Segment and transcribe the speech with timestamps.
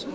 [0.00, 0.12] Ça ne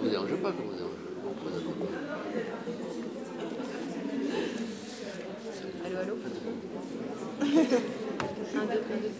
[0.00, 0.90] me dérange pas que vous dérange.
[1.24, 1.86] On ne présente pas.
[5.86, 6.14] Allô, allô
[7.40, 9.12] Un, deux, un, deux.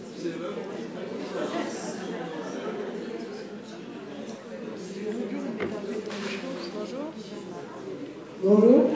[8.43, 8.89] Bonjour.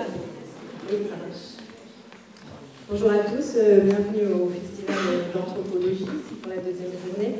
[2.89, 3.17] Bonjour à
[3.57, 6.05] euh, bienvenue au Festival d'anthropologie
[6.41, 7.35] pour la deuxième journée.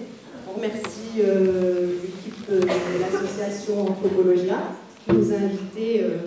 [0.48, 4.58] On remercie euh, l'équipe de l'association Anthropologia
[5.04, 6.18] qui nous a invités euh,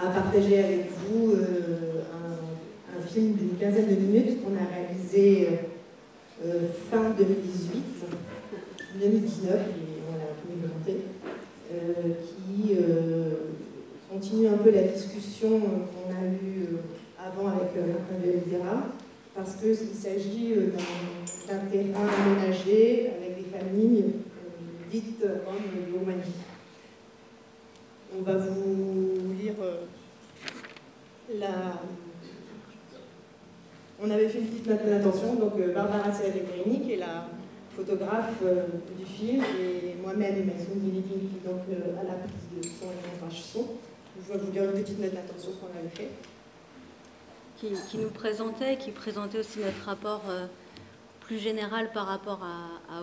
[0.00, 5.48] à partager avec vous un, film d'une quinzaine de minutes qu'on a réalisé
[6.90, 7.82] fin 2018,
[9.00, 9.58] 2019, et
[10.08, 10.48] on l'a pu
[12.22, 12.76] qui
[14.10, 18.14] continue un peu la discussion euh, qu'on a eue euh, avant avec euh, Martin
[19.38, 20.52] parce qu'il s'agit
[21.46, 24.04] d'un terrain aménagé avec des familles
[24.90, 26.32] dites hommes de.
[28.18, 29.54] On va vous lire
[31.38, 31.80] la.
[34.02, 37.28] On avait fait une petite note d'intention, donc Barbara Pellegrini, qui est la
[37.76, 38.42] photographe
[38.98, 43.66] du film, et moi-même, Maison qui donc à la prise de son et montage son.
[44.20, 46.08] Je vais vous dire une petite note d'attention qu'on avait fait.
[47.60, 50.46] Qui, nous présentait, qui présentait aussi notre rapport euh,
[51.20, 52.40] plus général par rapport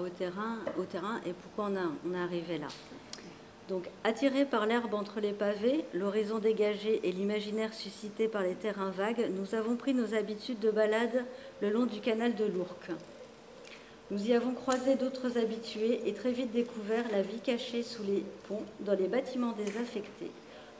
[0.01, 2.67] au, terrain, au terrain et pourquoi on, a, on est arrivé là.
[3.67, 8.91] Donc, attirés par l'herbe entre les pavés, l'horizon dégagé et l'imaginaire suscité par les terrains
[8.91, 11.25] vagues, nous avons pris nos habitudes de balade
[11.61, 12.91] le long du canal de l'Ourcq.
[14.11, 18.23] Nous y avons croisé d'autres habitués et très vite découvert la vie cachée sous les
[18.47, 20.29] ponts, dans les bâtiments désaffectés,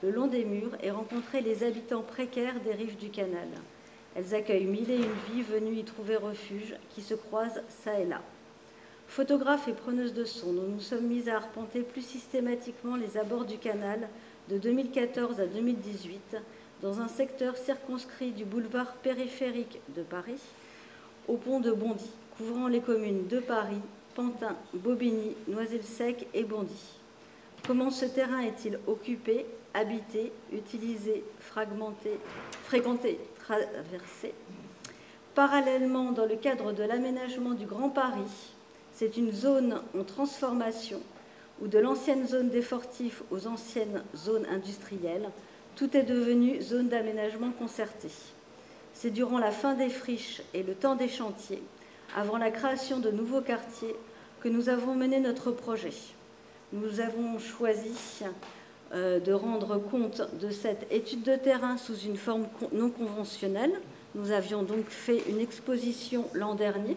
[0.06, 3.48] le long des murs et rencontrer les habitants précaires des rives du canal.
[4.16, 8.06] Elles accueillent mille et une vies venues y trouver refuge, qui se croisent ça et
[8.06, 8.22] là.
[9.08, 13.46] Photographes et preneuses de son, nous nous sommes mis à arpenter plus systématiquement les abords
[13.46, 14.08] du canal
[14.48, 16.38] de 2014 à 2018
[16.84, 20.42] dans un secteur circonscrit du boulevard périphérique de Paris
[21.28, 23.82] au pont de Bondy, couvrant les communes de Paris,
[24.14, 27.00] Pantin, Bobigny, Noisy-le-Sec et Bondy.
[27.66, 32.20] Comment ce terrain est-il occupé habité, utilisé, fragmenté,
[32.64, 34.34] fréquenté, traversé.
[35.36, 38.54] Parallèlement, dans le cadre de l'aménagement du Grand Paris,
[38.94, 41.02] c'est une zone en transformation
[41.62, 45.30] où de l'ancienne zone des fortifs aux anciennes zones industrielles,
[45.76, 48.10] tout est devenu zone d'aménagement concerté.
[48.94, 51.62] C'est durant la fin des friches et le temps des chantiers,
[52.16, 53.96] avant la création de nouveaux quartiers,
[54.42, 55.94] que nous avons mené notre projet.
[56.72, 57.92] Nous avons choisi
[58.94, 63.74] de rendre compte de cette étude de terrain sous une forme non conventionnelle.
[64.14, 66.96] Nous avions donc fait une exposition l'an dernier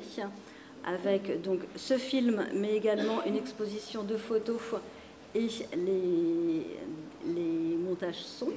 [0.84, 4.60] avec donc ce film, mais également une exposition de photos
[5.34, 6.66] et les,
[7.34, 8.52] les montages son.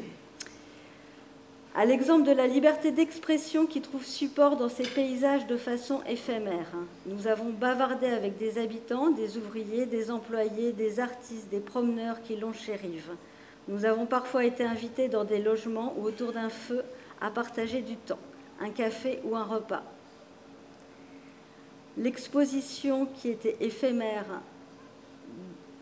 [1.73, 6.67] À l'exemple de la liberté d'expression qui trouve support dans ces paysages de façon éphémère,
[7.05, 12.35] nous avons bavardé avec des habitants, des ouvriers, des employés, des artistes, des promeneurs qui
[12.35, 13.15] l'enchérivent.
[13.69, 16.83] Nous avons parfois été invités dans des logements ou autour d'un feu
[17.21, 18.19] à partager du temps,
[18.59, 19.83] un café ou un repas.
[21.97, 24.41] L'exposition qui était éphémère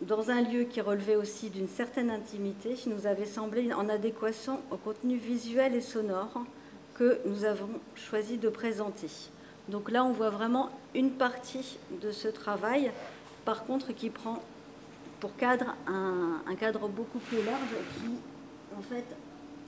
[0.02, 4.78] dans un lieu qui relevait aussi d'une certaine intimité, nous avait semblé en adéquation au
[4.78, 6.42] contenu visuel et sonore
[6.96, 9.10] que nous avons choisi de présenter.
[9.68, 12.92] Donc là, on voit vraiment une partie de ce travail,
[13.46, 14.42] par contre, qui prend
[15.20, 18.12] pour cadre un, cadre beaucoup plus large qui,
[18.78, 19.06] en fait,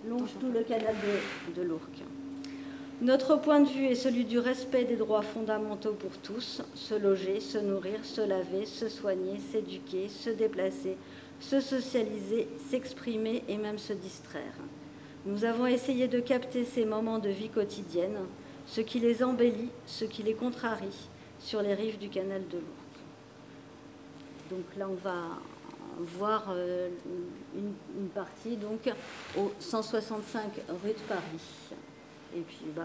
[0.07, 2.03] longe tout le canal de, de l'Ourcq.
[3.01, 7.39] Notre point de vue est celui du respect des droits fondamentaux pour tous, se loger,
[7.39, 10.97] se nourrir, se laver, se soigner, s'éduquer, se déplacer,
[11.39, 14.53] se socialiser, s'exprimer et même se distraire.
[15.25, 18.19] Nous avons essayé de capter ces moments de vie quotidienne,
[18.67, 21.09] ce qui les embellit, ce qui les contrarie,
[21.39, 22.91] sur les rives du canal de l'Ourcq.
[24.51, 25.39] Donc là, on va
[25.97, 26.89] voir euh,
[27.55, 28.91] une, partie donc
[29.35, 30.43] au 165
[30.83, 31.80] rue de Paris.
[32.35, 32.83] Et puis, bah,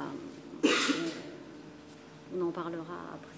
[2.36, 3.36] on en parlera après.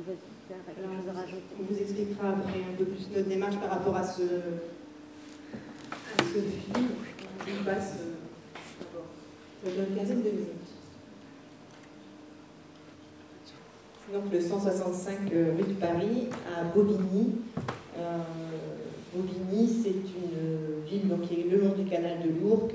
[0.00, 6.38] On vous expliquera après un peu plus notre démarche par rapport à ce, à ce
[6.38, 6.88] film.
[7.60, 7.96] On passe
[9.66, 10.48] euh, une quinzaine de minutes.
[14.12, 17.34] Donc le 165 euh, rue de Paris à Bobigny.
[17.96, 18.18] Euh,
[19.14, 22.74] Bobigny, c'est une ville donc, qui est le long du canal de l'Ourcq,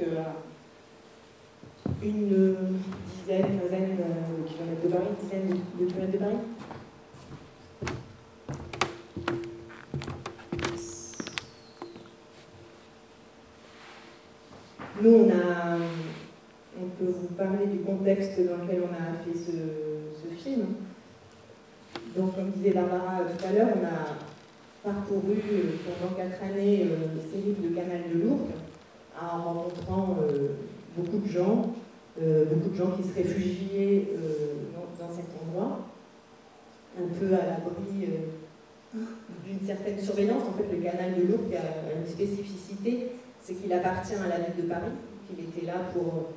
[2.03, 2.79] une
[3.19, 6.35] dizaine, quinzaine de kilomètres de Paris, une dizaine de kilomètres de Paris.
[15.01, 15.77] Nous, on, a,
[16.81, 19.51] on peut vous parler du contexte dans lequel on a fait ce,
[20.21, 20.65] ce film.
[22.15, 25.41] Donc, comme disait Barbara tout à l'heure, on a parcouru
[25.85, 28.51] pendant quatre années euh, ces rives de Canal de Lourdes
[29.19, 30.49] en rencontrant euh,
[30.97, 31.73] beaucoup de gens,
[32.21, 34.07] euh, beaucoup de gens qui se réfugiaient
[34.73, 35.79] dans, dans, cet endroit,
[36.97, 38.07] un peu à l'abri
[38.93, 40.43] d'une certaine surveillance.
[40.47, 44.63] En fait, le canal de Lourdes a une spécificité, c'est qu'il appartient à la ville
[44.63, 44.91] de Paris,
[45.27, 46.29] qu'il était là pour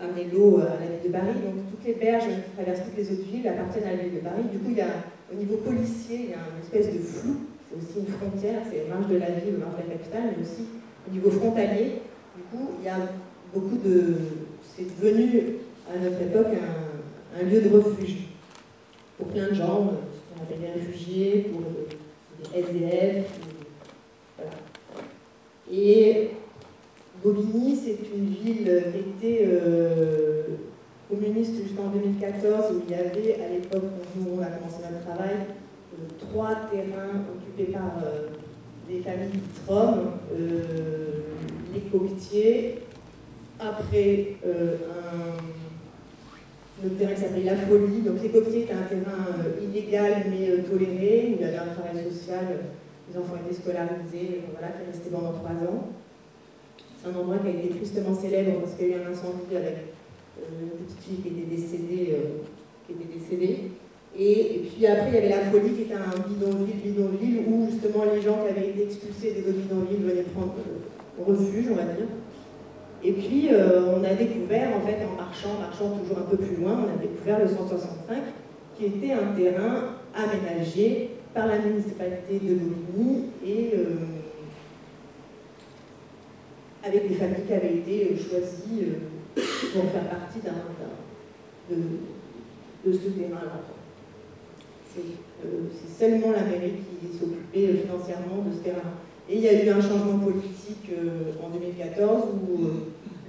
[0.00, 1.34] amener l'eau à la ville de Paris.
[1.44, 4.20] Donc toutes les berges qui traversent toutes les autres villes appartiennent à la ville de
[4.20, 4.44] Paris.
[4.50, 7.36] Du coup, il y a, au niveau policier, il y a une espèce de flou.
[7.68, 10.42] C'est aussi une frontière, c'est marge de la ville, le marge de la capitale, mais
[10.42, 10.64] aussi
[11.06, 12.00] au niveau frontalier.
[12.36, 12.96] Du coup, il y a
[13.54, 14.14] beaucoup de...
[14.62, 15.56] C'est devenu,
[15.88, 16.54] à notre époque,
[17.38, 18.28] un, lieu de refuge
[19.16, 23.26] pour plein de gens, ce qu'on appelle des réfugiés, pour des SDF.
[24.36, 24.52] Voilà.
[25.70, 26.30] Et
[27.22, 30.42] Bobigny, c'est une ville qui était euh,
[31.08, 33.84] communiste jusqu'en 2014, où il y avait, à l'époque
[34.16, 35.36] où on a commencé notre travail,
[35.94, 38.28] euh, trois terrains occupés par euh,
[38.88, 39.40] des familles
[39.70, 41.20] euh,
[41.74, 42.78] les Covitiers,
[43.58, 44.76] après euh,
[46.84, 48.00] un, terrain qui s'appelait La Folie.
[48.00, 49.26] Donc les Covitiers étaient un terrain
[49.62, 52.44] illégal mais toléré, où il y avait un travail social,
[53.10, 55.88] les enfants étaient scolarisés, voilà, qui est resté pendant trois ans.
[57.00, 59.56] C'est un endroit qui a été tristement célèbre parce qu'il y a eu un incendie
[59.56, 59.94] avec
[60.38, 62.08] euh, une petite fille qui était décédée.
[62.12, 62.42] Euh,
[62.86, 63.58] qui était décédée.
[64.18, 68.04] Et, puis après, il y avait la folie qui était un bidonville, bidonville, où justement
[68.12, 71.84] les gens qui avaient été expulsés des autres bidonvilles venaient prendre euh, refuge, on va
[71.84, 72.06] dire.
[73.04, 76.84] Et puis, on a découvert, en fait, en marchant, marchant toujours un peu plus loin,
[76.84, 78.18] on a découvert le 165,
[78.76, 83.72] qui était un terrain aménagé par la municipalité de Bobigny et
[86.88, 89.42] avec des familles qui avaient été choisies euh,
[89.72, 90.50] pour faire partie de,
[92.92, 93.60] ce terrain-là.
[94.98, 98.94] Euh, c'est seulement la mairie qui s'occupait euh, financièrement de ce terrain.
[99.30, 100.90] Et il y a eu un changement politique
[101.42, 102.58] en 2014 où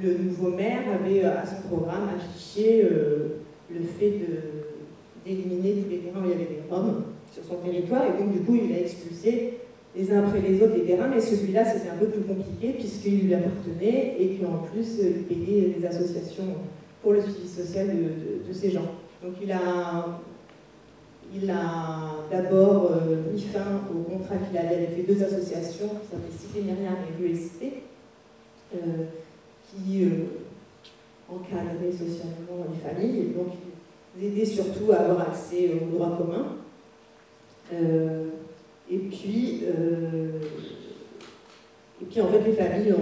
[0.01, 2.87] le nouveau maire avait à son programme affiché
[3.69, 4.13] le fait
[5.25, 8.03] d'éliminer tous les terrains où il y avait des Roms sur son territoire.
[8.05, 9.59] Et donc, du coup, il a expulsé
[9.95, 13.25] les uns après les autres des terrains, mais celui-là c'était un peu plus compliqué puisqu'il
[13.25, 16.55] lui appartenait et qu'en plus il payait des associations
[17.01, 18.85] pour le suivi social de, ces gens.
[19.23, 20.19] Donc il a,
[21.33, 26.07] il a d'abord euh, mis fin au contrat qu'il avait avec les deux associations, qui
[26.09, 27.63] s'appelaient Cité Myriam et l'UST,
[28.73, 29.05] euh,
[29.67, 30.25] qui euh,
[31.29, 33.53] encadraient socialement les familles, et donc
[34.21, 36.55] aidaient surtout à avoir accès aux droits communs.
[38.91, 39.63] Et puis,
[42.01, 42.95] et puis en fait, les familles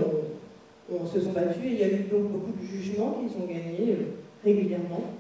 [0.92, 3.46] ont, se sont battues et il y a eu donc beaucoup de jugements qui sont
[3.48, 3.98] gagnés
[4.44, 5.14] régulièrement.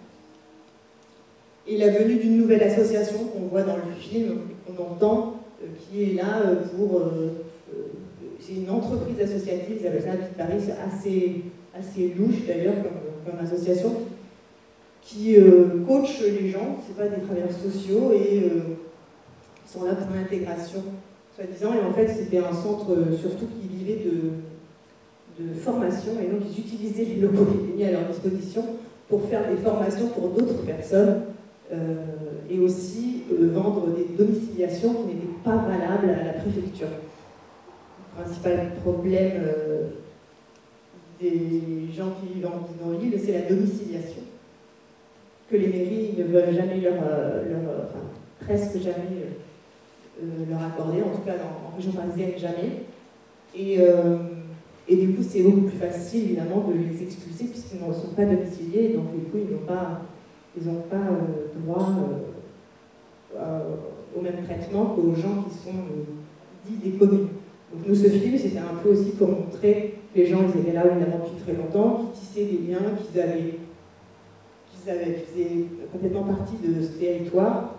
[1.68, 6.04] Et la venue d'une nouvelle association qu'on voit dans le film, qu'on entend, euh, qui
[6.04, 6.42] est là
[6.76, 7.02] pour.
[8.40, 11.42] c'est une entreprise associative, ils appellent ça de Paris, c'est assez,
[11.78, 13.94] assez louche d'ailleurs comme, association,
[15.02, 15.36] qui
[15.86, 18.50] coach les gens, c'est pas des travailleurs sociaux et
[19.68, 20.82] sont là pour l'intégration,
[21.36, 21.74] soi-disant.
[21.74, 26.14] Et en fait, c'était un centre euh, surtout qui vivait de, de formation.
[26.22, 28.64] Et donc, ils utilisaient les locaux qui étaient mis à leur disposition
[29.10, 31.22] pour faire des formations pour d'autres personnes.
[31.72, 31.96] Euh,
[32.50, 36.88] et aussi euh, vendre des domiciliations qui n'étaient pas valables à la préfecture.
[36.88, 39.44] Le principal problème
[41.20, 41.62] des
[41.96, 44.22] gens qui vivent en l'île, c'est la domiciliation.
[45.52, 46.96] Que les mairies ne veulent jamais leur,
[48.40, 49.38] presque jamais
[50.22, 52.86] euh, leur accorder, en tout cas en région parisienne, jamais.
[53.56, 54.18] Et, euh,
[54.88, 58.26] et du coup, c'est beaucoup plus facile, évidemment, de les expulser puisqu'ils ne sont pas
[58.26, 60.02] domiciliés, donc du coup, ils n'ont pas,
[60.60, 61.94] ils pas euh, droit
[64.16, 65.72] au même traitement qu'aux gens qui sont
[66.66, 67.28] dits des communes.
[67.74, 70.74] Donc nous, ce film, c'était un peu aussi pour montrer que les gens, ils étaient
[70.74, 73.60] là évidemment depuis très longtemps, qui tissaient des liens, qu'ils avaient,
[74.72, 77.76] qu'ils avaient, faisaient complètement partie de ce territoire,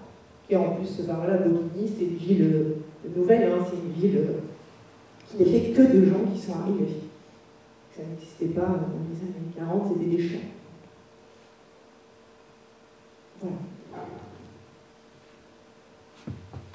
[0.51, 4.19] et en plus, ben voilà, Bobigny, c'est une ville euh, nouvelle, hein, c'est une ville
[4.19, 4.41] euh,
[5.27, 6.95] qui n'est fait que de gens qui sont arrivés.
[7.95, 10.39] Ça n'existait pas dans les années 40, c'était des champs.
[13.41, 13.57] Voilà.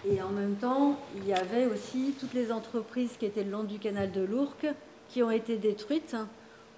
[0.10, 3.64] Et en même temps, il y avait aussi toutes les entreprises qui étaient le long
[3.64, 4.68] du canal de l'Ourcq
[5.08, 6.18] qui ont été détruites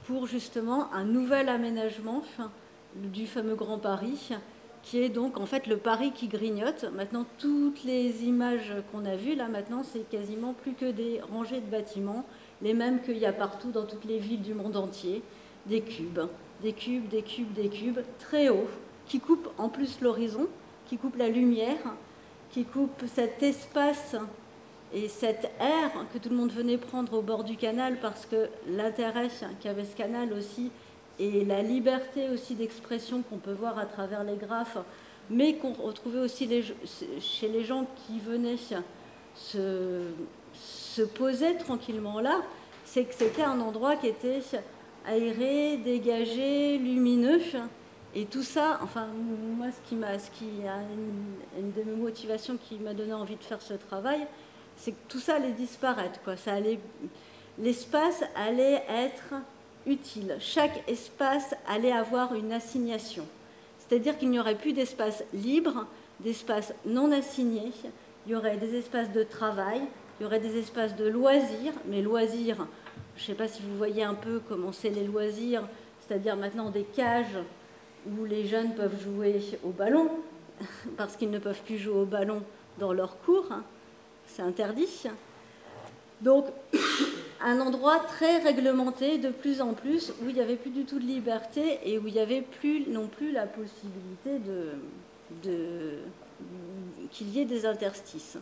[0.06, 2.22] pour justement un nouvel aménagement
[2.96, 4.30] du fameux Grand Paris,
[4.84, 6.86] qui est donc en fait le Paris qui grignote.
[6.96, 11.62] Maintenant, toutes les images qu'on a vues, là maintenant, c'est quasiment plus que des rangées
[11.62, 12.26] de bâtiments,
[12.62, 15.24] les mêmes qu'il y a partout dans toutes les villes du monde entier,
[15.66, 16.22] des cubes,
[16.62, 18.70] des cubes, des cubes, des cubes, très hauts,
[19.08, 20.48] qui coupent en plus l'horizon,
[20.86, 21.96] qui coupent la lumière,
[22.56, 24.16] qui coupent cet espace
[24.94, 28.48] et cette air que tout le monde venait prendre au bord du canal parce que
[28.70, 29.28] l'intérêt
[29.60, 30.72] qu'avait ce canal aussi
[31.20, 34.78] et la liberté aussi d'expression qu'on peut voir à travers les graphes,
[35.30, 36.48] mais qu'on retrouvait aussi
[37.20, 38.56] chez les gens qui venaient
[39.36, 42.40] se poser tranquillement là,
[42.86, 44.40] c'est que c'était un endroit qui était
[45.06, 47.42] aéré, dégagé, lumineux.
[48.18, 49.08] Et tout ça, enfin,
[49.58, 53.44] moi, ce qui, m'a, a une, une de mes motivations qui m'a donné envie de
[53.44, 54.26] faire ce travail,
[54.78, 56.22] c'est que tout ça allait disparaître.
[56.24, 56.38] Quoi.
[56.38, 56.80] Ça allait,
[57.60, 59.34] l'espace allait être
[59.86, 60.38] utile.
[60.40, 63.26] Chaque espace allait avoir une assignation.
[63.80, 65.86] C'est-à-dire qu'il n'y aurait plus d'espace libre,
[66.22, 67.72] d'espace non assigné.
[68.26, 69.82] Il y aurait des espaces de travail,
[70.20, 72.66] il y aurait des espaces de loisirs, mais loisirs,
[73.18, 75.68] je ne sais pas si vous voyez un peu comment c'est les loisirs,
[76.00, 77.38] c'est-à-dire maintenant des cages
[78.08, 80.10] où les jeunes peuvent jouer au ballon,
[80.98, 82.42] parce qu'ils ne peuvent plus jouer au ballon
[82.78, 83.50] dans leur cours
[84.28, 85.08] c'est interdit.
[86.22, 86.46] Donc,
[87.42, 91.00] un endroit très réglementé de plus en plus, où il n'y avait plus du tout
[91.00, 94.40] de liberté et où il n'y avait plus non plus la possibilité
[95.44, 96.00] de,
[97.12, 98.38] qu'il y ait des interstices.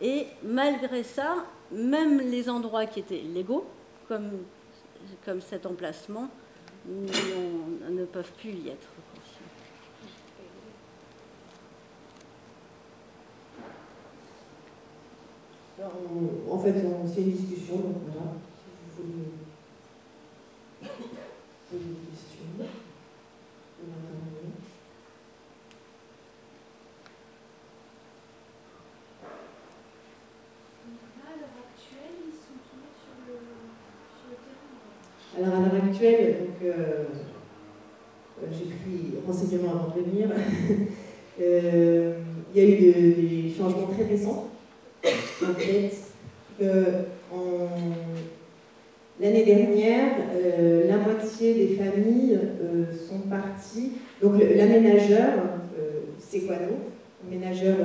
[0.00, 1.36] Et malgré ça,
[1.70, 3.64] même les endroits qui étaient légaux,
[4.08, 4.30] comme,
[5.24, 6.28] comme cet emplacement,
[6.86, 8.88] ne peuvent plus y être.
[16.50, 16.74] en fait,
[17.12, 18.32] c'est une discussion, donc voilà.
[18.54, 19.24] Si vous voulez
[21.70, 22.32] poser des questions,
[35.34, 37.04] Alors à l'heure actuelle, donc, euh,
[38.42, 40.28] euh, j'ai pris renseignement avant de venir.
[41.40, 42.12] euh,
[42.54, 44.48] il y a eu des changements très récents
[45.04, 45.90] en fait,
[49.20, 50.16] l'année dernière,
[50.86, 52.38] la moitié des familles
[53.08, 53.92] sont parties.
[54.20, 55.30] Donc l'aménageur,
[56.20, 57.26] c'est quoi nous?
[57.26, 57.78] Aménageur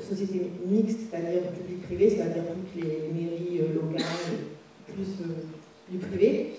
[0.00, 4.06] société mixte, c'est-à-dire public-privé, c'est-à-dire toutes les mairies locales,
[4.86, 5.26] plus
[5.90, 6.54] du privé,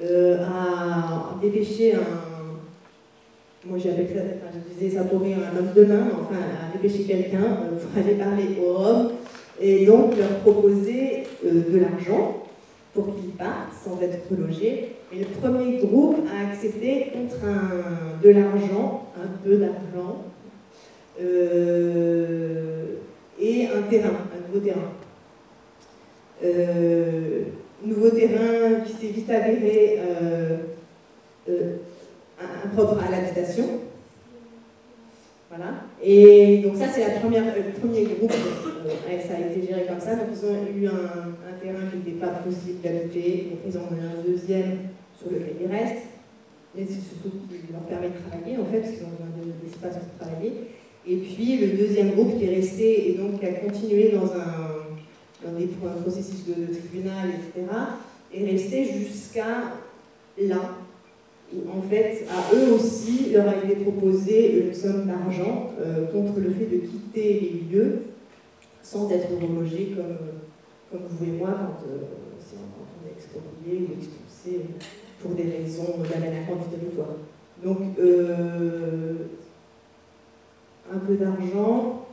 [0.00, 2.28] a dépêché un
[3.66, 7.04] moi j'appelle ça, enfin, je disais ça pourrait un homme de main, enfin à dépêcher
[7.04, 9.10] quelqu'un pour aller parler aux hommes
[9.60, 12.44] et donc leur proposer euh, de l'argent
[12.94, 14.94] pour qu'ils partent sans être logés.
[15.12, 17.46] Et le premier groupe a accepté contre
[18.22, 20.24] de l'argent, un peu d'argent,
[21.20, 22.84] euh,
[23.40, 24.92] et un terrain, un nouveau terrain.
[26.44, 27.44] Euh,
[27.84, 29.98] nouveau terrain qui s'est vite avéré
[32.64, 33.64] impropre à l'habitation.
[35.48, 35.74] Voilà.
[36.02, 40.14] Et donc ça, c'est le premier groupe, euh, ça a été géré comme ça.
[40.14, 44.04] Donc ils ont eu un, terrain qui n'était pas possible d'habiter, donc ils ont eu
[44.04, 44.78] un deuxième
[45.18, 46.06] sur lequel ils restent.
[46.76, 49.96] Et c'est surtout qui leur permet de travailler, en fait, parce qu'ils ont besoin d'espace
[49.96, 50.52] pour travailler.
[51.08, 54.77] Et puis le deuxième groupe qui est resté et donc qui a continué dans un,
[55.44, 57.66] dans des, processus de, tribunal, etc.,
[58.32, 59.72] est resté jusqu'à
[60.38, 60.76] là,
[61.74, 66.50] en fait, à eux aussi, leur a été proposé une somme d'argent euh, contre le
[66.50, 68.02] fait de quitter les lieux
[68.82, 70.18] sans être relogé comme,
[70.90, 71.98] comme vous et moi quand, euh,
[72.52, 74.66] on est exproprié ou expulsé
[75.20, 77.16] pour des raisons d'aménagement du territoire.
[77.62, 79.14] Donc, euh,
[80.92, 82.07] un peu d'argent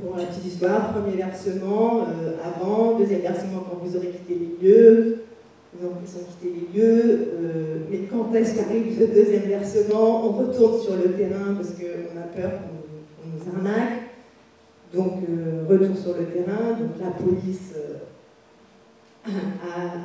[0.00, 2.06] pour la petite histoire, premier versement
[2.44, 5.24] avant, deuxième versement quand vous aurez quitté les lieux,
[5.80, 10.26] ils ont quitté les lieux, euh, mais quand est-ce qu'arrive ce deuxième versement?
[10.26, 14.02] On retourne sur le terrain parce qu'on a peur qu'on nous arnaque.
[14.92, 19.30] Donc, euh, retour sur le terrain, donc la police euh,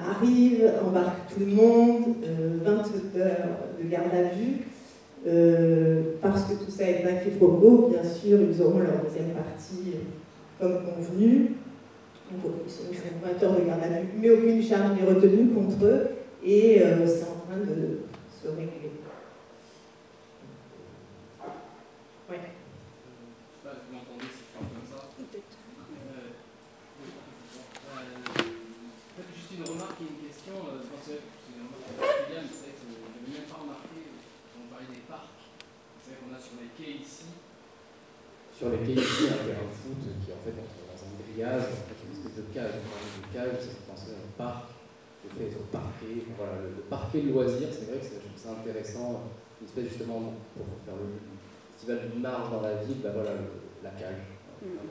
[0.09, 2.15] arrive, embarque tout le monde,
[2.63, 2.71] 20
[3.19, 4.65] heures de garde à vue.
[6.21, 9.95] Parce que tout ça est d'un quiproquo, bien sûr, ils auront leur deuxième partie
[10.59, 11.51] comme convenu.
[12.31, 12.83] Ils sont
[13.23, 16.09] 20 heures de garde à vue, mais aucune charge n'est retenue contre eux
[16.43, 18.93] et euh, c'est en train de se régler.
[22.29, 22.37] Ouais.
[22.37, 23.09] Je
[23.49, 25.57] sais pas, vous m'entendez si je parle comme ça Peut-être.
[26.05, 26.37] Euh,
[27.97, 30.53] euh, juste une remarque et une question.
[30.69, 33.99] Euh, c'est une remarque particulière, mais c'est vrai que je n'avais même pas remarqué
[34.53, 35.49] quand on parlait des parcs.
[35.97, 37.27] C'est vrai qu'on a sur les quais ici.
[38.55, 41.67] Sur les quais ici, un terrain de foot qui en fait est dans un grillage,
[41.67, 42.75] en fait, une espèce de cage.
[42.79, 44.71] Une cage, ça fait penser à un parc,
[45.23, 46.23] le fait d'être parquet.
[46.35, 49.27] Voilà, le, parquet de loisir, c'est vrai que je trouve ça intéressant.
[49.59, 51.19] Une espèce justement pour faire le
[51.75, 53.35] festival d'une marge dans la ville, ben voilà,
[53.83, 54.23] la cage.
[54.63, 54.89] Mm.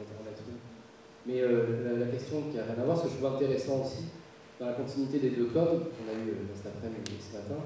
[1.26, 4.09] Mais euh, la, question qui a rien à voir, ce que je trouve intéressant aussi,
[4.59, 7.61] dans la continuité des deux codes qu'on a eu euh, cet après-midi et ce matin,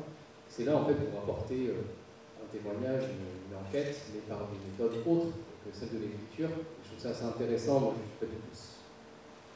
[0.49, 5.01] c'est là en fait pour apporter euh, un témoignage, une, enquête, mais par des méthodes
[5.07, 6.51] autres que celles de l'écriture.
[6.83, 8.57] Je trouve ça assez intéressant, moi je suis pas du tout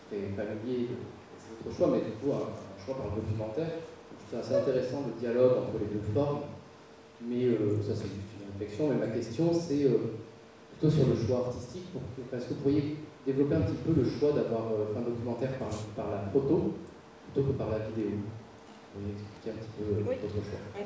[0.08, 0.88] très familier,
[1.38, 3.72] c'est votre choix, mais du coup un, choix par le documentaire.
[3.74, 6.46] Je trouve ça assez intéressant le dialogue entre les deux formes,
[7.22, 7.50] mais
[7.82, 9.86] ça c'est juste une réflexion, mais ma question c'est
[10.78, 12.02] plutôt sur le choix artistique, pour,
[12.36, 15.68] est-ce que vous pourriez développer un petit peu le choix d'avoir euh, un documentaire par,
[15.96, 16.74] par, la photo
[17.32, 18.10] plutôt que par la vidéo?
[18.94, 20.84] Vous pouvez expliquer un petit peu euh, votre choix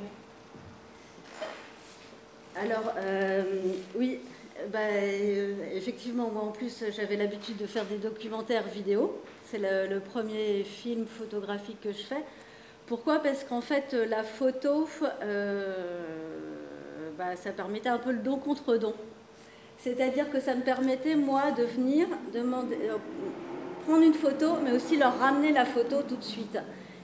[2.62, 3.42] Alors, euh,
[3.94, 4.18] oui,
[4.70, 4.78] bah,
[5.74, 9.22] effectivement, moi en plus j'avais l'habitude de faire des documentaires vidéo.
[9.46, 12.22] C'est le, premier film photographique que je fais.
[12.86, 13.20] Pourquoi?
[13.20, 14.86] Parce qu'en fait, la photo,
[17.16, 18.94] bah, ça permettait un peu le don contre don.
[19.78, 22.96] C'est-à-dire que ça me permettait, moi, de venir euh,
[23.86, 26.58] prendre une photo, mais aussi leur ramener la photo tout de suite.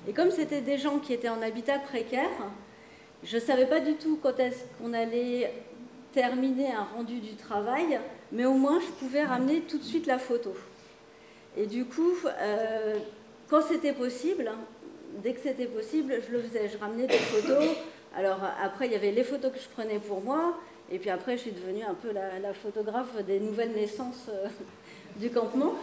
[0.07, 2.29] Et comme c'était des gens qui étaient en habitat précaire,
[3.25, 5.53] je ne savais pas du tout quand est-ce qu'on allait
[6.13, 8.01] terminer un rendu du travail,
[8.33, 10.55] mais au moins je pouvais ramener tout de suite la photo.
[11.57, 12.97] Et du coup, euh,
[13.49, 14.51] quand c'était possible,
[15.23, 16.69] dès que c'était possible, je le faisais.
[16.69, 17.65] Je ramenais des photos.
[18.15, 20.59] Alors après, il y avait les photos que je prenais pour moi,
[20.91, 24.49] et puis après, je suis devenue un peu la, photographe des nouvelles naissances euh,
[25.17, 25.75] du campement.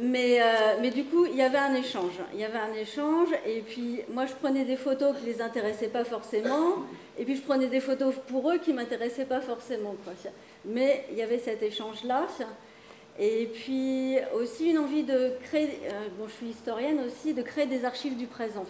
[0.00, 2.12] Mais, euh, mais, du coup, il y avait un échange.
[2.34, 5.42] Il y avait un échange, et puis moi, je prenais des photos qui ne les
[5.42, 6.84] intéressaient pas forcément,
[7.18, 9.96] et puis je prenais des photos pour eux qui ne m'intéressaient pas forcément.
[10.64, 12.26] Mais il y avait cet échange-là.
[13.18, 17.66] Et puis aussi une envie de créer, euh, bon, je suis historienne aussi, de créer
[17.66, 18.66] des archives du présent.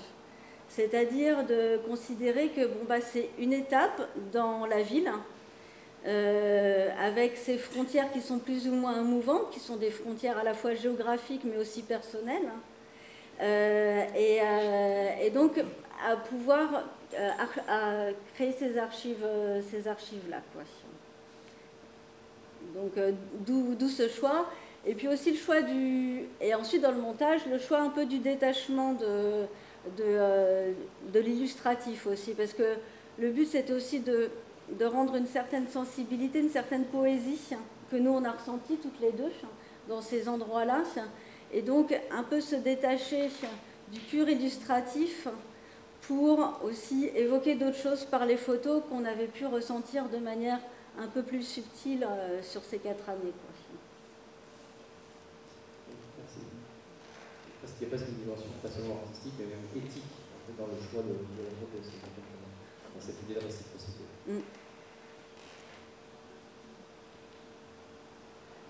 [0.71, 5.11] C'est-à-dire de considérer que bon, bah, c'est une étape dans la ville,
[6.07, 10.45] euh, avec ces frontières qui sont plus ou moins mouvantes, qui sont des frontières à
[10.45, 12.51] la fois géographiques mais aussi personnelles.
[13.41, 15.53] Euh, euh, et, donc
[16.09, 16.85] à pouvoir
[18.35, 19.27] créer ces archives,
[19.71, 20.41] ces archives là.
[22.75, 22.93] Donc
[23.45, 24.47] d'où ce choix.
[24.87, 26.23] Et puis aussi le choix du.
[26.41, 29.47] Et ensuite dans le montage, le choix un peu du détachement de,
[29.97, 32.35] de l'illustratif aussi.
[32.35, 32.77] Parce que
[33.19, 34.31] le but c'était aussi de
[34.79, 37.41] de rendre une certaine sensibilité, une certaine poésie
[37.91, 39.33] que nous, on a ressenti toutes les deux
[39.89, 40.83] dans ces endroits-là.
[41.53, 43.31] Et donc, un peu se détacher
[43.91, 45.29] du pur illustratif
[46.03, 50.59] pour aussi évoquer d'autres choses par les photos qu'on avait pu ressentir de manière
[50.99, 53.33] un peu plus subtile euh, sur ces quatre années.
[56.19, 56.41] Merci.
[57.61, 60.03] Parce qu'il n'y a pas cette dimension pas artistique, mais même éthique
[60.57, 61.77] dans le choix de, la photo,
[62.95, 64.05] dans cette idée de réciprocité.
[64.27, 64.41] Mm.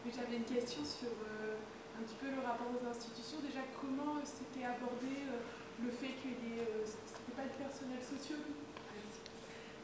[0.09, 1.61] J'avais une question sur euh,
[1.93, 3.45] un petit peu le rapport aux institutions.
[3.45, 5.45] Déjà, comment c'était abordé euh,
[5.85, 8.41] le fait que les, euh, c'était pas des personnels sociaux,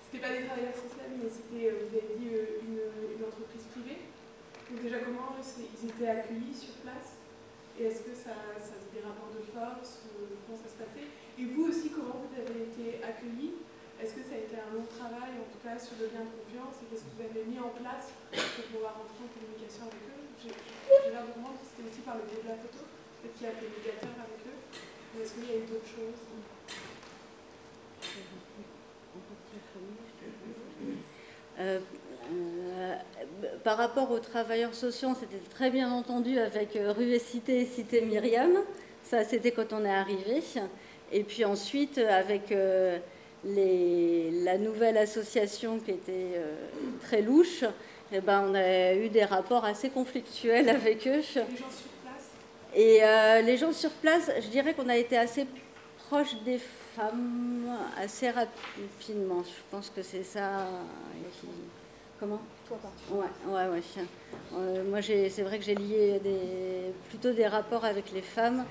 [0.01, 2.31] c'était pas des travailleurs sociaux, mais c'était, vous avez dit,
[2.64, 2.81] une,
[3.20, 4.09] une, entreprise privée.
[4.70, 7.20] Donc déjà, comment ils étaient accueillis sur place?
[7.77, 10.09] Et est-ce que ça, ça des rapports de force
[10.47, 11.05] Comment ça se passait?
[11.37, 13.61] Et vous aussi, comment vous avez été accueillis?
[14.02, 16.35] Est-ce que ça a été un long travail, en tout cas, sur le lien de
[16.35, 20.02] confiance Et qu'est-ce que vous avez mis en place pour pouvoir entrer en communication avec
[20.11, 20.24] eux?
[20.44, 23.46] J'ai l'air de comprendre que c'était aussi par le biais de la photo, peut-être qu'il
[23.46, 24.59] y a fait médiateur avec eux.
[25.20, 26.20] Est-ce qu'il y a eu d'autres choses?
[31.61, 31.78] Euh,
[32.33, 32.94] euh,
[33.62, 37.66] par rapport aux travailleurs sociaux, c'était très bien entendu avec euh, Rue et Cité et
[37.66, 38.52] Cité Myriam.
[39.02, 40.42] Ça, c'était quand on est arrivé.
[41.12, 42.52] Et puis ensuite, avec
[43.44, 46.54] la nouvelle association qui était euh,
[47.02, 47.64] très louche,
[48.12, 51.16] eh ben, on a eu des rapports assez conflictuels avec eux.
[51.16, 52.30] Les gens sur place
[52.74, 55.46] Et euh, les gens sur place, je dirais qu'on a été assez
[56.09, 56.59] proche des
[56.94, 59.42] femmes assez rapidement.
[59.42, 60.66] Je pense que c'est ça
[62.20, 62.40] Comment?
[62.68, 62.78] Toi,
[63.11, 64.04] Ouais, ouais, ouais.
[64.57, 68.64] Euh, moi, c'est vrai que j'ai lié des, plutôt des rapports avec les femmes.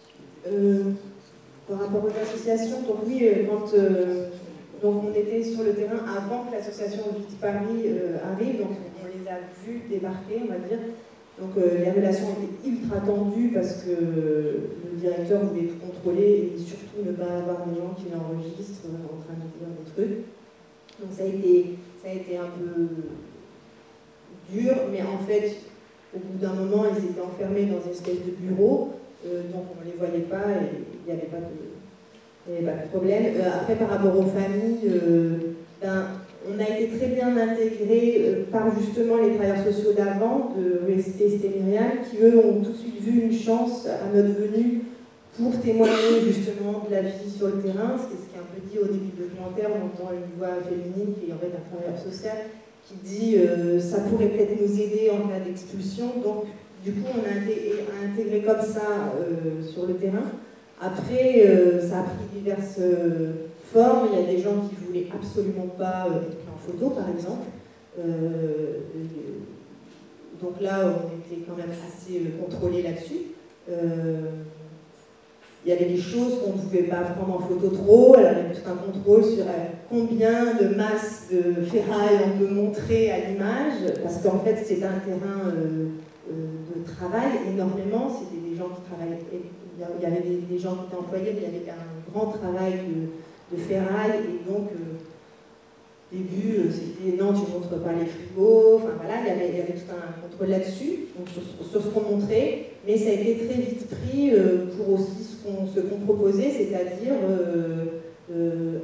[0.47, 0.93] euh,
[1.69, 4.29] Par rapport aux associations, donc oui, euh, quand euh,
[4.83, 7.89] donc on était sur le terrain avant que l'association Vite Paris
[8.23, 10.79] arrive, donc on les a vus débarquer, on va dire.
[11.41, 16.59] Donc euh, les relations étaient ultra tendues parce que le directeur voulait tout contrôler et
[16.59, 20.25] surtout ne pas avoir des gens qui l'enregistrent en train de dire des trucs.
[21.01, 22.87] Donc ça a été, ça a été un peu
[24.53, 25.57] dur, mais en fait,
[26.15, 28.91] au bout d'un moment, ils étaient enfermés dans une espèce de bureau,
[29.27, 33.25] euh, donc on ne les voyait pas et il n'y avait pas de, problème.
[33.37, 35.39] Euh, après, par rapport aux familles, euh,
[35.83, 36.07] ben,
[36.49, 42.05] on a été très bien intégrés par justement les travailleurs sociaux d'avant, de l'UST Stémirial,
[42.09, 44.83] qui eux ont tout de suite vu une chance à notre venue
[45.39, 47.97] pour témoigner justement de la vie sur le terrain.
[47.97, 51.15] Ce qui est un peu dit au début du documentaire, on entend une voix féminine
[51.19, 52.37] qui est en fait un travailleur social
[52.87, 56.07] qui dit euh, ça pourrait peut-être nous aider en cas d'expulsion.
[56.23, 56.45] Donc
[56.85, 60.25] du coup on a intégré, comme ça euh, sur le terrain.
[60.81, 64.09] Après, euh, ça a pris diverses euh, formes.
[64.13, 67.47] Il y a des gens qui voulaient absolument pas être pris en photo, par exemple.
[70.43, 73.33] Donc là, on était quand même assez contrôlés là-dessus.
[75.65, 78.17] Il y avait des choses qu'on ne pouvait pas prendre en photo trop.
[78.17, 82.39] Alors, il y avait tout un contrôle sur euh, combien de masses de ferraille on
[82.39, 85.87] peut montrer à l'image, parce qu'en fait, c'est un terrain euh,
[86.31, 86.35] euh,
[86.77, 88.11] de travail énormément.
[88.11, 89.21] C'était des gens qui travaillaient.
[89.81, 92.75] Il y avait des, gens qui étaient employés, mais il y avait un grand travail
[93.51, 94.69] de, ferraille, et donc.
[96.15, 98.77] Début, euh, c'était non, tu ne montres pas les frigos.
[98.77, 102.67] Enfin voilà, il y avait, tout un contrôle là-dessus, sur, ce qu'on montrait.
[102.87, 108.79] Mais ça a été très vite pris euh, pour aussi ce qu'on proposait, c'est-à-dire euh,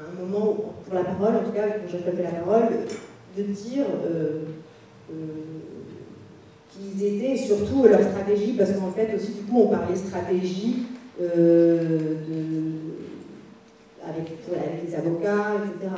[0.00, 2.68] un moment, pour la parole, en tout cas, quand j'ai la parole,
[3.36, 3.84] de dire
[6.70, 10.86] qu'ils étaient surtout leur stratégie, parce qu'en fait aussi, du coup, on parlait stratégie
[14.06, 14.28] avec
[14.86, 15.90] les avocats, etc.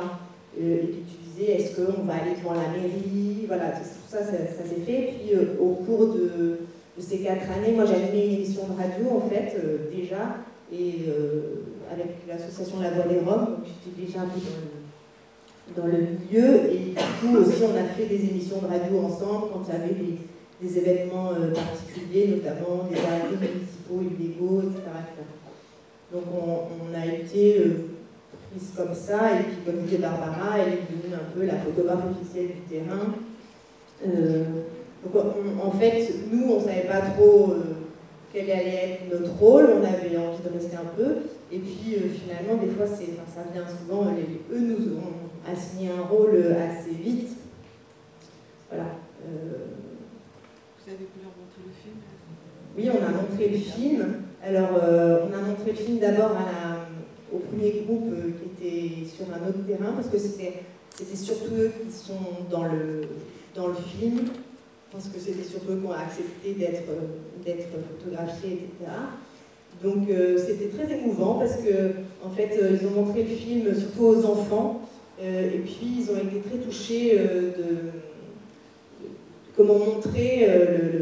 [0.59, 3.45] Euh, et puis tu disais, est-ce qu'on va aller devant la mairie?
[3.47, 5.13] Voilà, tout ça, ça, s'est fait.
[5.13, 6.59] Puis euh, au cours de,
[6.99, 10.37] ces quatre années, moi j'animais une émission de radio en fait, euh, déjà,
[10.73, 11.05] et
[11.91, 14.39] avec l'association La Voix des Roms, donc j'étais déjà un peu
[15.75, 19.51] dans le, milieu, et du coup aussi on a fait des émissions de radio ensemble
[19.53, 19.95] quand il y avait
[20.61, 24.81] des, événements particuliers, notamment des arrêtés municipaux illégaux, etc.
[24.97, 25.27] etc.
[26.11, 27.56] Donc on, a été
[28.57, 32.03] prise comme ça, et puis comme disait Barbara, elle est devenue un peu la photographe
[32.11, 33.13] officielle du terrain.
[34.05, 34.43] Euh,
[35.03, 37.63] donc on- en fait, nous, on ne savait pas trop euh,
[38.33, 41.15] quel allait être notre rôle, on avait envie de rester un peu,
[41.51, 45.51] et puis euh, finalement, des fois, c'est, enfin, ça vient souvent, les- eux nous ont
[45.51, 47.29] assigné un rôle assez vite.
[48.69, 48.89] Voilà.
[49.23, 51.95] Vous avez pu leur montrer le film
[52.77, 54.05] oui, on a montré le film.
[54.45, 56.86] Alors, on a montré le film d'abord à la-
[57.33, 60.63] au premier groupe euh, qui était sur un autre terrain, parce que c'était
[61.15, 63.01] surtout eux qui sont dans le,
[63.55, 64.19] dans le film.
[64.91, 67.61] Pense que c'était surtout eux qui ont accepté d'être euh,
[67.99, 68.91] photographiés, etc.
[69.83, 71.91] Donc, euh, c'était très émouvant parce que,
[72.25, 74.81] en fait, ils ont montré le film surtout aux enfants,
[75.21, 77.91] et puis ils ont été très touchés de
[79.55, 80.47] comment montrer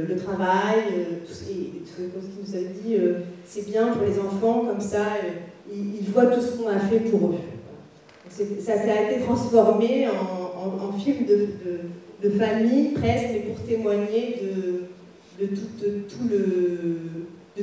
[0.08, 0.84] le, travail,
[1.26, 1.72] tout ce, et
[2.06, 2.98] nous a dit,
[3.46, 5.04] c'est bien pour les enfants, comme ça,
[5.76, 7.36] ils, voient tout ce qu'on a fait pour eux.
[8.30, 14.42] Ça, a été transformé en, film de, famille, presque, mais pour témoigner
[15.40, 15.46] de,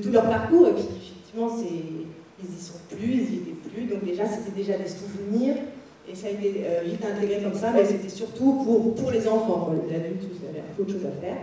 [0.00, 0.68] tout, leur parcours.
[0.68, 1.50] Et puis, effectivement,
[2.42, 5.56] ils y sont plus, ils y étaient plus, donc déjà, c'était déjà des souvenirs.
[6.10, 8.64] Et ça a été euh, vite intégré comme ça, mais c'était surtout
[8.96, 9.72] pour, les enfants.
[9.88, 11.36] Les adultes, avaient un peu autre chose à faire.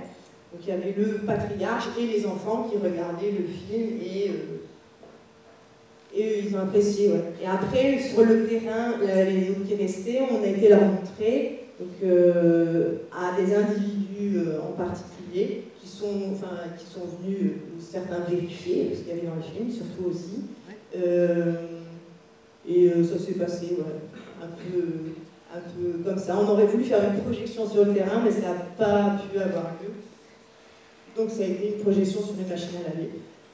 [0.51, 4.59] Donc il y avait le patriarche et les enfants qui regardaient le film et, euh,
[6.15, 7.09] et ils ont apprécié.
[7.09, 7.23] ouais.
[7.41, 11.59] Et après, sur le terrain, la- les autres qui restaient, on a été leur montrer
[11.79, 17.79] donc, euh, à des individus euh, en particulier qui sont, enfin, qui sont venus, euh,
[17.79, 20.41] certains vérifier ce qu'il y avait dans le film, surtout aussi.
[20.97, 21.53] Euh,
[22.67, 24.83] et euh, ça s'est passé ouais, un, peu,
[25.55, 26.37] un peu comme ça.
[26.39, 29.71] On aurait voulu faire une projection sur le terrain, mais ça n'a pas pu avoir
[29.81, 29.91] lieu.
[31.15, 33.09] Donc ça a été une projection sur une machine à laver.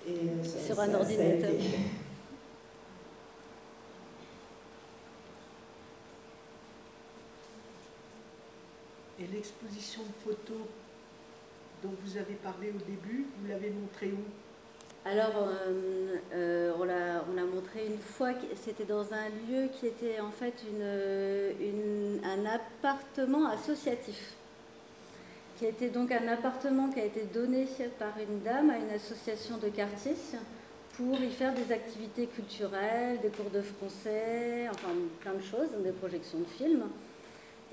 [0.08, 1.50] Et, euh, ça- Sur un ça ordinateur.
[9.20, 10.68] Et l'exposition de photos
[11.84, 14.24] dont vous avez parlé au début, vous l'avez montrée où?
[15.08, 19.86] Alors, euh, euh, on l'a on l'a montré une fois, c'était dans un lieu qui
[19.86, 20.56] était en fait
[22.24, 24.34] un appartement associatif,
[25.60, 27.68] qui était donc un appartement qui a été donné
[28.00, 30.16] par une dame à une association de quartier
[30.98, 35.92] pour y faire des activités culturelles, des cours de français, enfin plein de choses, des
[35.92, 36.86] projections de films.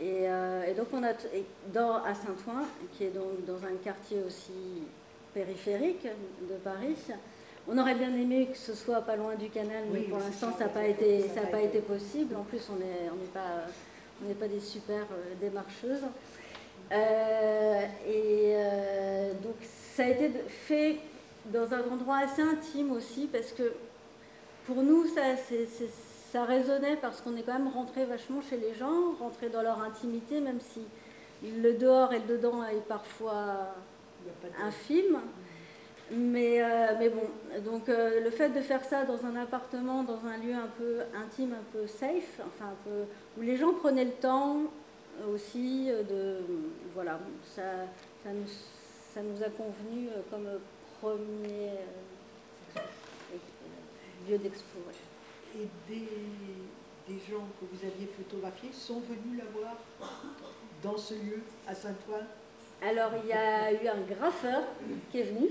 [0.00, 2.64] Et, euh, et donc on a et dans, à Saint-Ouen,
[2.96, 4.82] qui est donc dans un quartier aussi
[5.34, 6.96] périphérique de Paris,
[7.68, 10.50] on aurait bien aimé que ce soit pas loin du canal, mais Oui, pour l'instant
[10.58, 11.80] ça, n'a pas été, ça a pas été.
[11.80, 12.34] possible.
[12.36, 13.66] En plus on n'est on n'est pas,
[14.28, 16.02] on pas des super euh, démarcheuses.
[16.90, 19.54] Euh, et euh, donc
[19.94, 20.96] ça a été fait
[21.46, 23.72] dans un endroit assez intime aussi parce que
[24.66, 25.66] pour nous ça, c'est-
[26.32, 29.82] ça résonnait parce qu'on est quand même rentré vachement chez les gens, rentré dans leur
[29.82, 30.80] intimité, même si
[31.44, 33.74] le dehors et le dedans est parfois.
[36.10, 37.24] Mais, euh, mais bon,
[37.64, 41.00] donc euh, le fait de faire ça dans un appartement, dans un lieu un peu
[41.14, 43.04] intime, un peu safe, enfin un peu,
[43.38, 44.58] où les gens prenaient le temps
[45.32, 46.36] aussi euh, de...
[46.94, 47.62] Voilà, ça,
[48.24, 48.48] ça, nous,
[49.14, 50.48] ça nous a convenu comme
[51.00, 51.72] premier
[54.28, 54.78] lieu d'expo.
[55.54, 59.76] Et des, gens que vous aviez photographiés sont venus la voir
[60.82, 62.24] dans ce lieu, à Saint-Ouen
[62.80, 64.62] Alors, il y a eu un graffeur
[65.10, 65.48] qui est venu.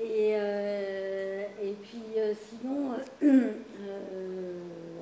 [0.00, 4.52] Et, euh, et puis, euh, sinon, euh,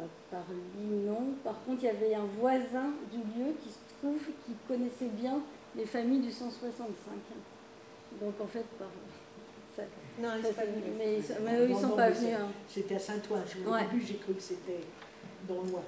[0.02, 1.34] à part lui, non.
[1.44, 5.40] Par contre, il y avait un voisin du lieu qui se trouve, qui connaissait bien
[5.76, 7.14] les familles du 165.
[8.20, 8.88] Donc, en fait, par,
[9.76, 9.82] ça,
[10.20, 10.83] Non, ça, c'est pas c'est- venu.
[10.98, 12.35] mais, ils sont- mais eux, ils sont pas venus.
[12.38, 12.48] hein.
[12.68, 13.42] C'était à Saint-Ouen.
[13.46, 13.85] Je- Au Ouais.
[13.90, 14.80] début, j'ai cru que c'était
[15.48, 15.83] dans le loin.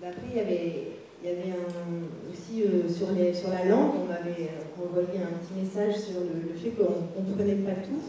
[0.00, 0.82] Bah, Après, il y avait,
[1.22, 5.20] il y avait un- aussi euh, sur, les, sur la langue, on m'avait euh, envoyé
[5.20, 6.82] un petit message sur le, le fait qu'on
[7.22, 8.02] ne comprenait pas tout.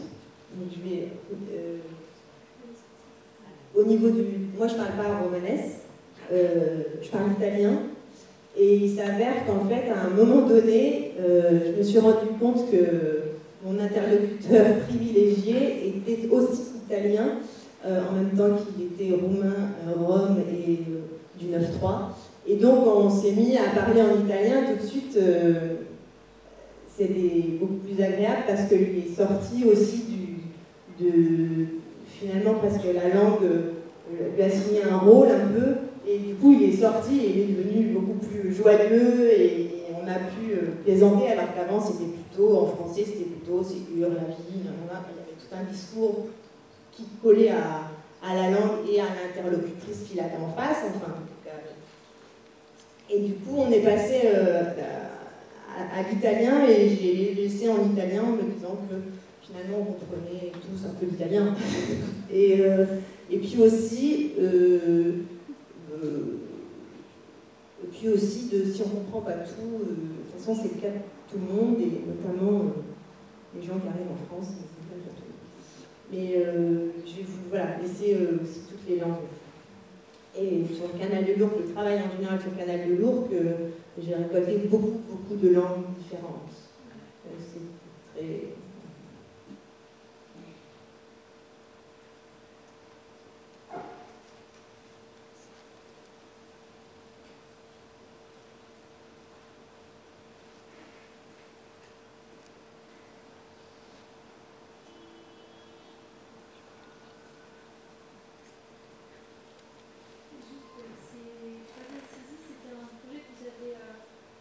[0.56, 1.08] Donc, je vais,
[1.52, 1.78] euh,
[3.76, 4.22] au niveau du.
[4.56, 5.80] Moi, je ne parle pas romanès,
[6.32, 7.78] euh, je parle italien.
[8.56, 12.70] Et il s'avère qu'en fait, à un moment donné, euh, je me suis rendu compte
[12.70, 13.22] que
[13.64, 17.38] mon interlocuteur privilégié était aussi italien,
[17.84, 20.78] euh, en même temps qu'il était roumain, rome et
[21.38, 22.12] du 9-3.
[22.46, 25.18] Et donc, on s'est mis à parler en italien tout de suite.
[26.96, 31.66] C'était beaucoup plus agréable parce que lui est sorti aussi du, de,
[32.18, 35.74] finalement, parce que la langue euh, lui a signé un rôle un peu.
[36.06, 40.06] Et du coup, il est sorti et il est devenu beaucoup plus joyeux et, on
[40.06, 44.52] a pu euh, plaisanter alors qu'avant, c'était plutôt, en français, c'était plutôt Ségur, la vie,
[44.52, 46.26] il y avait tout un discours
[46.92, 50.84] qui collait à, la langue et à l'interlocutrice qu'il avait en face.
[50.88, 51.52] Enfin, en tout cas.
[53.08, 54.62] Et du coup, on est passé euh,
[55.74, 58.94] à l'italien et j'ai laissé en italien en me disant que
[59.46, 61.54] finalement, on comprenait tous un peu l'italien.
[62.32, 62.86] Et, euh,
[63.28, 65.12] puis aussi, euh,
[65.92, 66.38] euh,
[67.92, 70.88] puis aussi de si on ne comprend pas tout, de toute façon, c'est le cas
[70.88, 72.72] de tout le monde et notamment
[73.54, 74.54] les gens qui arrivent en France.
[74.58, 75.32] ils comprennent pas tout.
[76.12, 76.34] Mais
[77.06, 79.28] je vais vous voilà, laisser aussi toutes les langues.
[80.36, 83.30] Et sur le canal de l'Ourcq, le travail en général sur le canal de l'Ourcq,
[84.02, 86.50] j'ai récolté beaucoup, beaucoup de langues différentes.
[87.38, 87.60] C'est
[88.20, 88.40] très.
[110.34, 113.98] Juste, euh, c'est, je pas bien saisi, c'était un projet que vous avez, euh,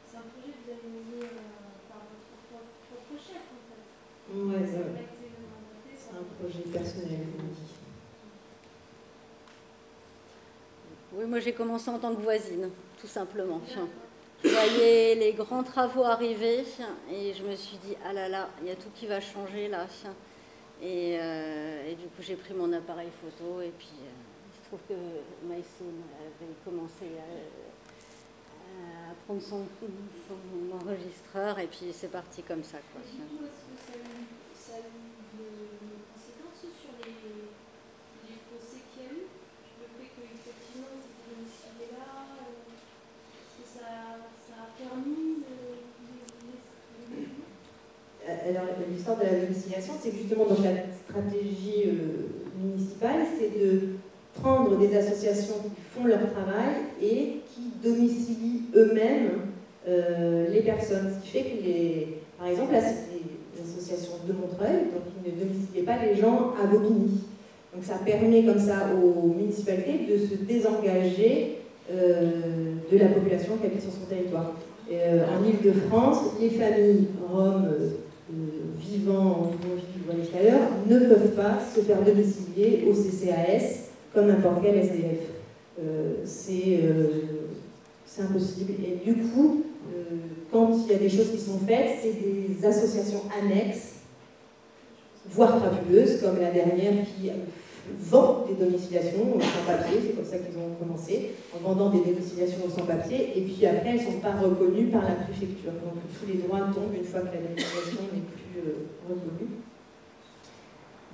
[0.07, 3.83] c'est un projet que vous avez mené euh, par votre propre, propre chef en fait.
[4.33, 4.93] Ouais, Ça ouais.
[4.93, 6.17] n'a pas été mandaté, C'est ça.
[6.17, 7.77] un projet personnel, comme on dit.
[11.13, 12.69] Oui, moi j'ai commencé en tant que voisine,
[13.01, 13.59] tout simplement.
[14.43, 16.63] Je voyais les grands travaux arriver
[17.09, 19.67] et je me suis dit, ah là là, il y a tout qui va changer
[19.67, 19.87] là.
[20.79, 24.79] Et, euh, du coup, j'ai pris mon appareil photo et puis euh, il se trouve
[24.87, 24.93] que
[25.47, 27.25] Maïsoun avait commencé à,
[29.09, 29.65] à prendre son,
[30.27, 32.77] son enregistreur et puis c'est parti comme ça.
[32.91, 33.01] Quoi.
[33.01, 34.21] Et du coup, est-ce que ça a eu,
[34.53, 35.01] ça a eu
[35.33, 35.47] de,
[35.81, 37.17] de conséquences sur les,
[38.29, 39.23] les procès qu'il y a eu
[39.81, 42.51] Le fait qu'effectivement, c'était domicilié là euh,
[43.39, 44.62] Est-ce que ça, ça a
[48.27, 50.71] Euh, Alors, l'histoire de la domiciliation, c'est justement donc la
[51.05, 52.29] stratégie euh,
[52.61, 53.97] municipale, c'est de
[54.41, 59.41] prendre des associations qui font leur travail et qui domicilient eux-mêmes
[59.87, 61.13] euh, les personnes.
[61.13, 65.33] Ce qui fait que, les, par exemple, là, c'est des associations de Montreuil, donc ils
[65.33, 67.21] ne domiciliaient pas les gens à Bobigny.
[67.73, 73.81] Donc ça permet comme ça aux municipalités de se désengager de la population qui habite
[73.81, 74.53] sur son territoire.
[74.91, 77.89] Euh, en Ile-de-France, les familles roms euh,
[78.31, 78.35] euh,
[78.79, 79.53] vivant
[80.09, 85.19] en l'extérieur ne peuvent pas se faire domicilier au CCAS comme n'importe quel SDF.
[85.79, 88.73] Euh, c'est euh, impossible.
[88.83, 90.17] Et du coup, euh,
[90.51, 93.93] quand il y a des choses qui sont faites, c'est des associations annexes,
[95.31, 97.31] voire fabuleuses, comme la dernière qui
[97.99, 102.69] vend des domiciliations sans papier, c'est comme ça qu'ils ont commencé, en vendant des domiciliations
[102.69, 105.71] sans papier, et puis après elles ne sont pas reconnues par la préfecture.
[105.73, 109.49] Donc tous les droits tombent une fois que la domiciliation n'est plus euh, reconnue.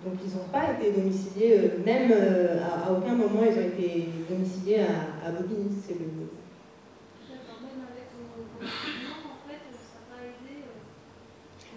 [0.05, 3.67] Donc ils n'ont pas été domiciliés, euh, même euh, à, à aucun moment ils ont
[3.67, 5.69] été domiciliés à, à Bobigny.
[5.85, 6.05] C'est le,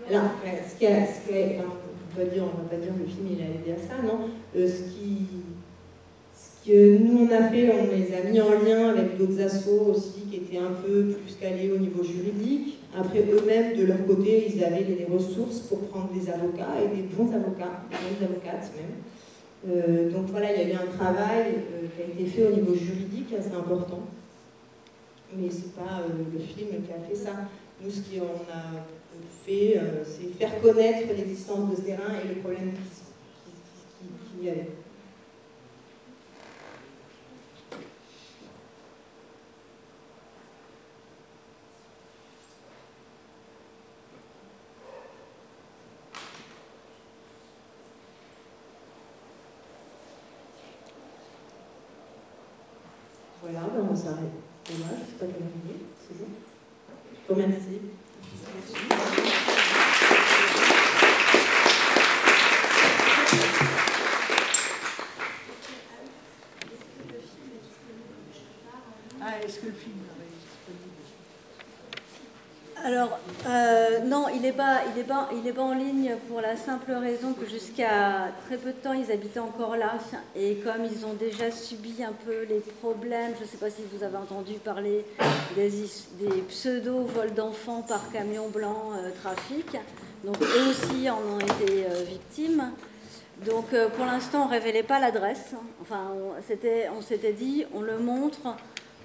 [0.08, 1.76] Alors, euh, ce qui a- ce qui a- enfin,
[2.16, 4.28] on on va pas dire le film il a aidé à ça, non.
[4.56, 5.26] Euh, ce qui,
[6.34, 9.92] ce que nous on a fait, on les a mis en lien avec d'autres assos
[9.94, 12.78] aussi qui étaient un peu plus calés au niveau juridique.
[12.94, 17.02] Après eux-mêmes de leur côté, ils avaient des ressources pour prendre des avocats et des
[17.02, 19.02] bons avocats, des bonnes avocates même.
[19.68, 22.50] Euh, donc voilà, il y a eu un travail euh, qui a été fait au
[22.50, 24.00] niveau juridique assez important.
[25.34, 27.32] Mais c'est pas euh, le film qui a fait ça.
[27.82, 28.84] Nous, ce qu'on a
[29.76, 32.80] euh, c'est faire connaître l'existence de ce terrain et le problème qui,
[33.50, 34.68] qui, qui- qui y avait.
[53.42, 54.30] Voilà, ben on s'arrête.
[54.68, 56.26] Dommage, c'est pas terminé, c'est bon.
[57.28, 57.80] Je vous remercie.
[58.90, 58.94] Ah,
[74.34, 78.28] il n'est pas, il est il est en ligne pour la simple raison que jusqu'à
[78.46, 79.94] très peu de temps, ils habitaient encore là.
[80.36, 83.82] Et comme ils ont déjà subi un peu les problèmes, je ne sais pas si
[83.92, 85.04] vous avez entendu parler
[85.56, 85.70] des,
[86.48, 89.76] pseudo-vols d'enfants par camion blanc euh, trafic.
[90.24, 92.72] Donc, eux aussi en ont été euh, victimes.
[93.44, 95.54] Donc, euh, pour l'instant, on ne révélait pas l'adresse.
[95.80, 96.12] Enfin,
[96.96, 98.56] on s'était dit, on le montre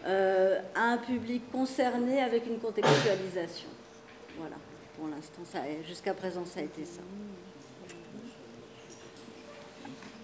[0.06, 3.68] à un public concerné avec une contextualisation.
[4.38, 4.56] Voilà,
[4.98, 5.44] pour l'instant,
[5.88, 7.02] jusqu'à présent, ça a été ça.